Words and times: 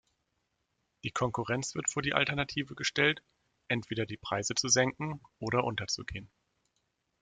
Die 1.03 1.11
Konkurrenz 1.11 1.75
wird 1.75 1.91
vor 1.91 2.01
die 2.01 2.15
Alternative 2.15 2.73
gestellt, 2.73 3.21
entweder 3.67 4.07
die 4.07 4.17
Preise 4.17 4.55
zu 4.55 4.67
senken 4.67 5.21
oder 5.37 5.63
unterzugehen. 5.63 6.31